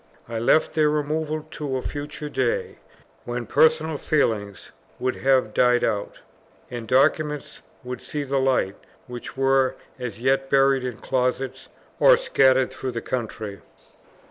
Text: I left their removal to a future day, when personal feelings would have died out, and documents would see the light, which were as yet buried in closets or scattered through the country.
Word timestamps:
I 0.27 0.39
left 0.39 0.73
their 0.73 0.89
removal 0.89 1.45
to 1.51 1.77
a 1.77 1.83
future 1.83 2.27
day, 2.27 2.79
when 3.23 3.45
personal 3.45 3.97
feelings 3.97 4.71
would 4.97 5.17
have 5.17 5.53
died 5.53 5.83
out, 5.83 6.21
and 6.71 6.87
documents 6.87 7.61
would 7.83 8.01
see 8.01 8.23
the 8.23 8.39
light, 8.39 8.77
which 9.05 9.37
were 9.37 9.75
as 9.99 10.19
yet 10.19 10.49
buried 10.49 10.83
in 10.83 10.97
closets 10.97 11.69
or 11.99 12.17
scattered 12.17 12.71
through 12.73 12.93
the 12.93 13.01
country. 13.01 13.61